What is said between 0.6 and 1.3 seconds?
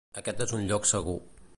un lloc segur.